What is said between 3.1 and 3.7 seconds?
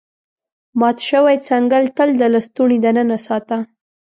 ساته.